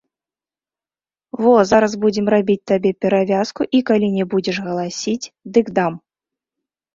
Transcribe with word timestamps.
Во 1.43 1.51
зараз 1.71 1.93
будзем 2.05 2.25
рабіць 2.35 2.63
табе 2.71 2.91
перавязку, 3.05 3.61
і 3.81 3.83
калі 3.91 4.07
не 4.17 4.25
будзеш 4.33 4.57
галасіць, 4.71 5.31
дык 5.59 5.67
дам! 5.79 5.93